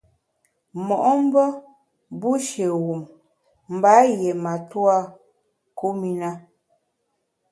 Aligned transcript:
Mo’mbe 0.85 1.43
bushi 2.19 2.65
wum 2.83 3.01
mba 3.73 3.91
yié 4.11 4.31
matua 4.43 4.97
kum 5.77 5.99
i 6.11 6.13
na. 6.21 6.29